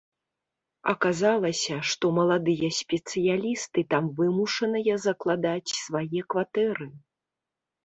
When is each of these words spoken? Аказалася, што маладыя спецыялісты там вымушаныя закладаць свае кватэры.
Аказалася, 0.93 1.75
што 1.89 2.05
маладыя 2.19 2.69
спецыялісты 2.79 3.79
там 3.93 4.03
вымушаныя 4.23 4.93
закладаць 5.07 5.75
свае 5.83 6.27
кватэры. 6.35 6.93